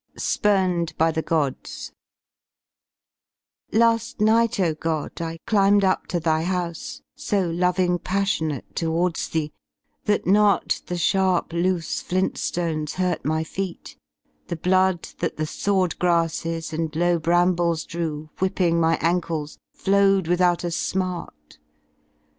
SPURNED 0.17 0.97
BY 0.97 1.11
THE 1.11 1.21
GODS 1.21 1.91
Last 3.71 4.19
night, 4.19 4.59
God, 4.79 5.21
I 5.21 5.37
climbed 5.45 5.83
up 5.83 6.07
to 6.07 6.19
thy 6.19 6.41
house 6.41 7.03
So 7.15 7.47
loving 7.47 7.99
passionate 7.99 8.75
towards 8.75 9.29
thee, 9.29 9.53
that 10.05 10.25
not 10.25 10.81
The 10.87 10.97
sharp 10.97 11.53
loose 11.53 12.01
flintSlones 12.01 12.93
hurt 12.93 13.23
my 13.23 13.43
feet, 13.43 13.95
the 14.47 14.55
blood 14.55 15.03
That 15.19 15.37
the 15.37 15.45
sword 15.45 15.99
grasses 15.99 16.73
and 16.73 16.95
low 16.95 17.19
brambles 17.19 17.85
dreiv 17.85 18.29
Whipping 18.39 18.79
my 18.79 18.97
ankles, 19.01 19.59
flowed 19.75 20.27
without 20.27 20.63
a 20.63 20.71
smart. 20.71 21.59